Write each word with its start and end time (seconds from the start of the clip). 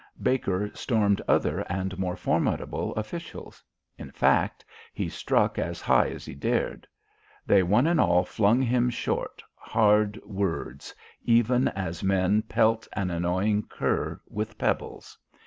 Baker 0.19 0.71
stormed 0.73 1.21
other 1.27 1.59
and 1.71 1.95
more 1.99 2.15
formidable 2.15 2.91
officials. 2.95 3.63
In 3.99 4.09
fact, 4.09 4.65
he 4.95 5.07
struck 5.07 5.59
as 5.59 5.79
high 5.79 6.07
as 6.07 6.25
he 6.25 6.33
dared. 6.33 6.87
They 7.45 7.61
one 7.61 7.85
and 7.85 8.01
all 8.01 8.23
flung 8.23 8.63
him 8.63 8.89
short, 8.89 9.43
hard 9.53 10.19
words, 10.25 10.95
even 11.23 11.67
as 11.67 12.03
men 12.03 12.41
pelt 12.41 12.87
an 12.93 13.11
annoying 13.11 13.67
cur 13.69 14.19
with 14.27 14.57
pebbles. 14.57 15.19